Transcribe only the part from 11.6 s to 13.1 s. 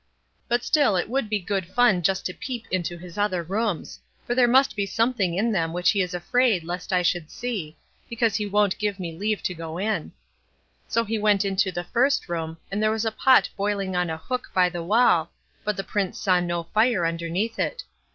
the first room, and there was